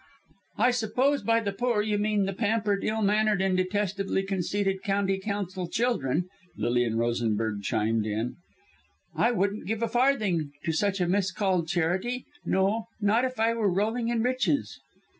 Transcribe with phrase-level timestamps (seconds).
[0.57, 5.19] "I suppose, by the poor, you mean the pampered, ill mannered and detestably conceited County
[5.19, 6.27] Council children,"
[6.57, 8.37] Lilian Rosenberg chimed in.
[9.15, 13.71] "I wouldn't give a farthing to such a miscalled charity, no not if I were
[13.71, 14.79] rolling in riches."